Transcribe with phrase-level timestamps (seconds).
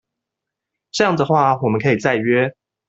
[0.93, 2.55] 這樣的話我們可以再約